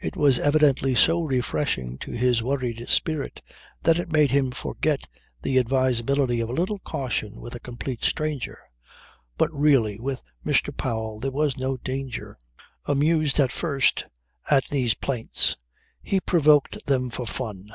[0.00, 3.42] It was evidently so refreshing to his worried spirit
[3.82, 5.06] that it made him forget
[5.42, 8.58] the advisability of a little caution with a complete stranger.
[9.36, 10.74] But really with Mr.
[10.74, 12.38] Powell there was no danger.
[12.86, 14.04] Amused, at first,
[14.50, 15.54] at these plaints,
[16.02, 17.68] he provoked them for fun.